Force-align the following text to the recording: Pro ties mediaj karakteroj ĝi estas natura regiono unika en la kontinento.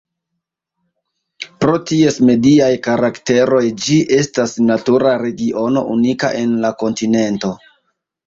Pro 1.63 1.73
ties 1.89 2.15
mediaj 2.29 2.69
karakteroj 2.87 3.61
ĝi 3.83 3.99
estas 4.19 4.55
natura 4.71 5.13
regiono 5.25 5.83
unika 5.99 6.35
en 6.41 6.57
la 6.65 6.75
kontinento. 6.83 7.53